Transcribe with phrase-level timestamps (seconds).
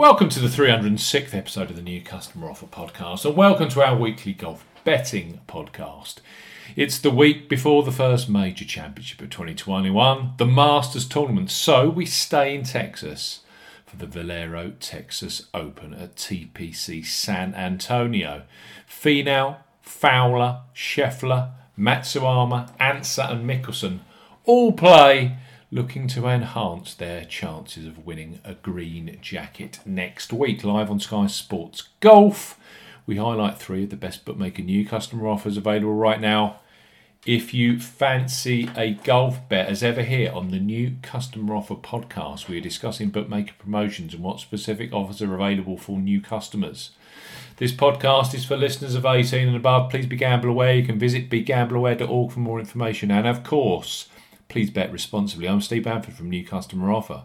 [0.00, 3.94] Welcome to the 306th episode of the New Customer Offer Podcast, and welcome to our
[3.94, 6.20] weekly golf betting podcast.
[6.74, 12.06] It's the week before the first major championship of 2021, the Masters tournament, so we
[12.06, 13.40] stay in Texas
[13.84, 18.44] for the Valero Texas Open at TPC San Antonio.
[18.88, 23.98] Finau, Fowler, Scheffler, Matsuyama, Ancer, and Mickelson
[24.46, 25.36] all play
[25.72, 30.64] looking to enhance their chances of winning a green jacket next week.
[30.64, 32.58] Live on Sky Sports Golf,
[33.06, 36.56] we highlight three of the best bookmaker new customer offers available right now.
[37.24, 42.48] If you fancy a golf bet, as ever here on the new customer offer podcast,
[42.48, 46.90] we are discussing bookmaker promotions and what specific offers are available for new customers.
[47.58, 49.90] This podcast is for listeners of 18 and above.
[49.90, 50.74] Please be gamble aware.
[50.74, 53.10] You can visit begambleaware.org for more information.
[53.10, 54.08] And of course,
[54.50, 55.48] please bet responsibly.
[55.48, 57.22] I'm Steve Bamford from New Customer Offer.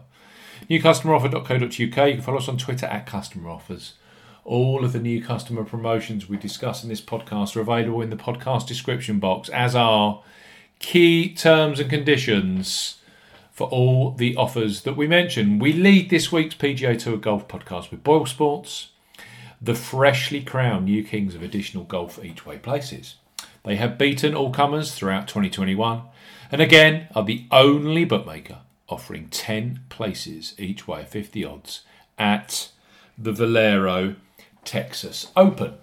[0.70, 1.72] NewCustomeroffer.co.uk.
[1.80, 3.94] You can follow us on Twitter at Customer Offers.
[4.44, 8.16] All of the new customer promotions we discuss in this podcast are available in the
[8.16, 10.22] podcast description box, as are
[10.78, 12.98] key terms and conditions
[13.50, 15.58] for all the offers that we mention.
[15.58, 18.90] We lead this week's PGA Tour Golf podcast with Boyle Sports,
[19.60, 23.16] the freshly crowned new kings of additional golf each way places.
[23.66, 26.02] They have beaten all comers throughout 2021
[26.52, 31.82] and again are the only bookmaker offering 10 places each way, 50 odds,
[32.16, 32.70] at
[33.18, 34.14] the Valero
[34.64, 35.74] Texas Open.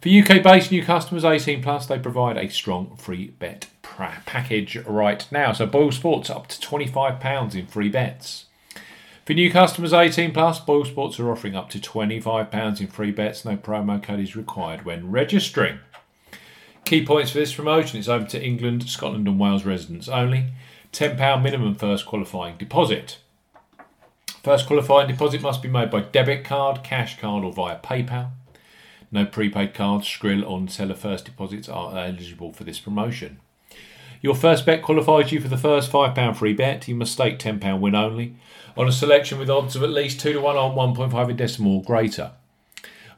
[0.00, 5.26] For UK based new customers 18 plus, they provide a strong free bet package right
[5.30, 5.52] now.
[5.52, 8.46] So Boyle Sports up to £25 in free bets.
[9.24, 13.44] For new customers 18 plus, Boyle Sports are offering up to £25 in free bets.
[13.44, 15.80] No promo code is required when registering.
[16.84, 20.48] Key points for this promotion it's open to England, Scotland, and Wales residents only.
[20.92, 23.18] £10 minimum first qualifying deposit.
[24.42, 28.30] First qualifying deposit must be made by debit card, cash card, or via PayPal.
[29.10, 33.40] No prepaid cards, Skrill, Neteller first deposits are eligible for this promotion.
[34.20, 36.88] Your first bet qualifies you for the first £5 free bet.
[36.88, 38.36] You must stake £10 win only
[38.76, 41.76] on a selection with odds of at least 2 to 1 on 1.5 in decimal
[41.76, 42.32] or greater.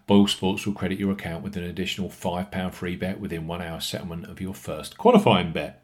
[0.07, 3.81] Boyle Sports will credit your account with an additional £5 free bet within one hour
[3.81, 5.83] settlement of your first qualifying bet.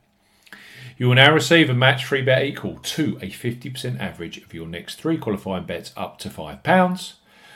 [0.98, 4.66] You will now receive a match free bet equal to a 50% average of your
[4.66, 7.12] next three qualifying bets up to £5.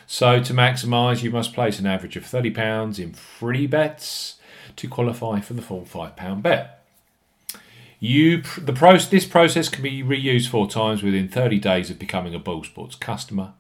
[0.07, 4.37] So, to maximise, you must place an average of £30 in free bets
[4.77, 6.83] to qualify for the full £5 bet.
[8.01, 12.35] You, the pro, this process can be reused four times within 30 days of becoming
[12.35, 13.53] a Boyle Sports customer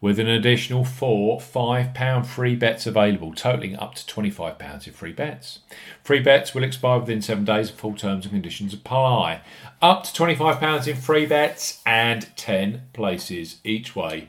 [0.00, 5.60] with an additional four £5 free bets available, totaling up to £25 in free bets.
[6.02, 9.40] Free bets will expire within seven days, full terms and conditions apply.
[9.80, 14.28] Up to £25 in free bets and 10 places each way.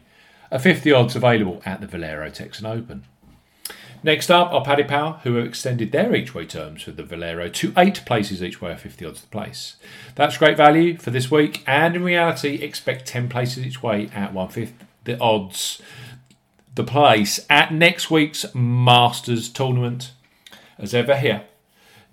[0.52, 3.04] A 50 odds available at the Valero Texan Open.
[4.04, 7.50] Next up are Paddy Power, who have extended their each way terms for the Valero
[7.50, 9.76] to eight places each way at 50 odds to place.
[10.16, 14.34] That's great value for this week, and in reality, expect 10 places each way at
[14.34, 15.82] 150 the odds,
[16.76, 20.12] the place at next week's Masters tournament.
[20.78, 21.46] As ever, here,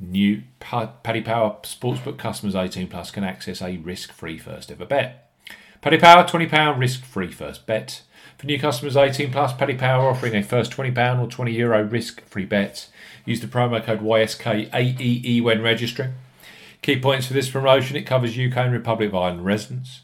[0.01, 5.31] new Paddy Power Sportsbook customers 18 plus can access a risk free first ever bet.
[5.83, 8.03] Paddy Power £20 risk free first bet.
[8.39, 12.25] For new customers 18 plus, Paddy Power offering a first £20 or 20 euro risk
[12.25, 12.89] free bet.
[13.27, 16.15] Use the promo code YSKAEE when registering.
[16.81, 20.04] Key points for this promotion it covers UK and Republic of Ireland residents.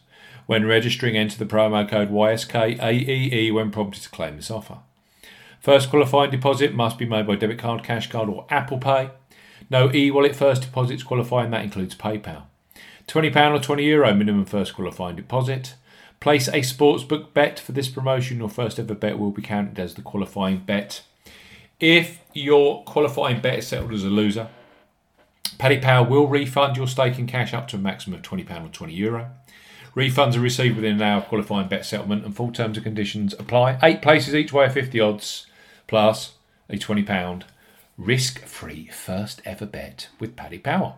[0.50, 4.78] When registering, enter the promo code YSKAEE when prompted to claim this offer.
[5.60, 9.10] First qualifying deposit must be made by debit card, cash card, or Apple Pay.
[9.70, 12.46] No e wallet first deposits qualifying, that includes PayPal.
[13.06, 15.74] £20 or 20 euro minimum first qualifying deposit.
[16.18, 18.38] Place a sportsbook bet for this promotion.
[18.38, 21.02] Your first ever bet will be counted as the qualifying bet.
[21.78, 24.48] If your qualifying bet is settled as a loser,
[25.58, 28.68] Paddy Power will refund your stake in cash up to a maximum of £20 or
[28.68, 29.30] 20 euro.
[29.96, 33.34] Refunds are received within an hour of qualifying bet settlement, and full terms and conditions
[33.34, 33.78] apply.
[33.82, 35.46] Eight places each way 50 odds,
[35.86, 36.34] plus
[36.68, 37.42] a £20
[37.98, 40.94] risk free first ever bet with Paddy Power.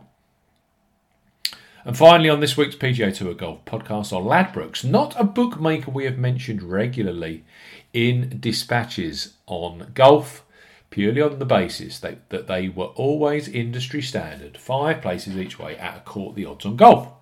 [1.84, 6.04] And finally, on this week's PGA Tour Golf podcast are Ladbrokes, not a bookmaker we
[6.04, 7.44] have mentioned regularly
[7.92, 10.44] in dispatches on golf,
[10.90, 15.76] purely on the basis that, that they were always industry standard, five places each way
[15.76, 17.12] at a court the odds on golf.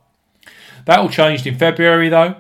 [0.87, 2.37] That all changed in February though,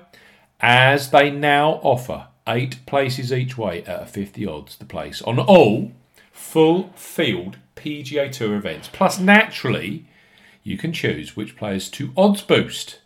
[0.61, 5.39] as they now offer eight places each way at a 50 odds the place on
[5.39, 5.93] all
[6.33, 8.89] full field PGA Tour events.
[8.93, 10.07] Plus, naturally,
[10.63, 13.01] you can choose which players to odds boost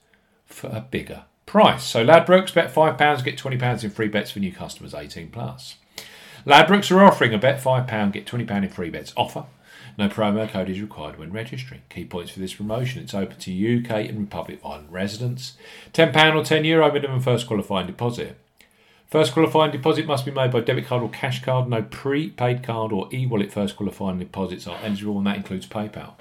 [0.47, 1.85] for a bigger price.
[1.85, 5.77] So Ladbrokes bet £5, get £20 in free bets for new customers 18 plus.
[6.47, 9.45] Ladbrokes are offering a bet £5, get £20 in free bets offer.
[9.97, 11.83] No promo code is required when registering.
[11.89, 15.57] Key points for this promotion it's open to UK and Republic of Ireland residents.
[15.93, 18.37] £10 or €10 Euro minimum first qualifying deposit.
[19.07, 21.69] First qualifying deposit must be made by debit card or cash card.
[21.69, 26.15] No prepaid card or e wallet first qualifying deposits are eligible, and that includes PayPal.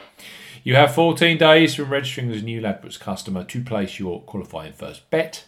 [0.64, 4.74] You have 14 days from registering as a new Ladbrokes customer to place your qualifying
[4.74, 5.46] first bet.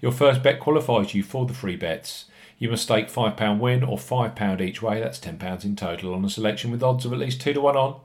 [0.00, 2.24] Your first bet qualifies you for the free bets.
[2.62, 6.30] You must stake £5 win or £5 each way, that's £10 in total, on a
[6.30, 7.98] selection with odds of at least 2 to 1 on,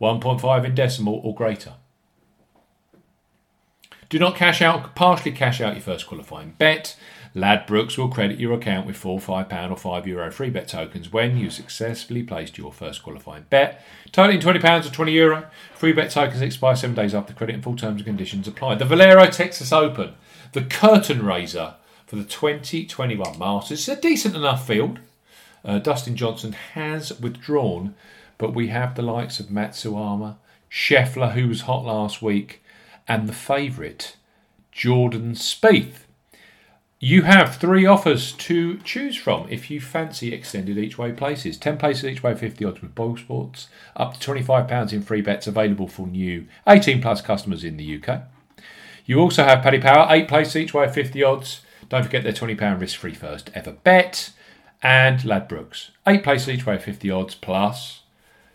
[0.00, 1.74] 1.5 in decimal or greater.
[4.08, 6.96] Do not cash out, partially cash out your first qualifying bet.
[7.36, 11.36] Ladbrokes will credit your account with four £5 or €5 Euro free bet tokens when
[11.36, 13.84] you successfully placed your first qualifying bet.
[14.10, 15.50] Totaling £20 or €20 Euro.
[15.74, 18.76] Free bet tokens expire seven days after credit and full terms and conditions apply.
[18.76, 20.14] The Valero Texas Open,
[20.52, 21.74] the curtain raiser
[22.12, 23.88] for the 2021 Masters.
[23.88, 24.98] It's a decent enough field.
[25.64, 27.94] Uh, Dustin Johnson has withdrawn,
[28.36, 30.36] but we have the likes of Matsuyama,
[30.70, 32.62] Scheffler, who was hot last week,
[33.08, 34.16] and the favourite,
[34.72, 36.00] Jordan Spieth.
[37.00, 41.56] You have three offers to choose from if you fancy extended each way places.
[41.56, 43.68] 10 places each way, 50 odds with Boyle Sports.
[43.96, 48.24] Up to £25 in free bets available for new 18 plus customers in the UK.
[49.06, 51.62] You also have Paddy Power, 8 places each way, 50 odds.
[51.88, 54.30] Don't forget their £20 risk free first ever bet.
[54.82, 58.02] And Ladbrokes, 8 places each way, 50 odds plus.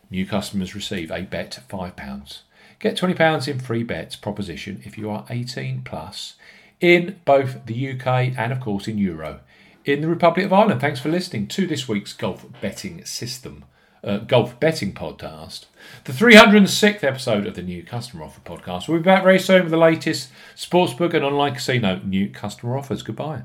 [0.09, 2.39] New customers receive a bet £5.
[2.79, 6.35] Get £20 in free bets proposition if you are 18 plus
[6.79, 8.07] in both the UK
[8.37, 9.39] and, of course, in Euro
[9.87, 10.81] in the Republic of Ireland.
[10.81, 13.63] Thanks for listening to this week's golf betting system.
[14.03, 15.65] Uh, golf betting podcast,
[16.03, 18.87] the 306th episode of the new customer offer podcast.
[18.87, 23.01] We'll be back very soon with the latest sportsbook and online casino new customer offers.
[23.01, 23.41] Goodbye.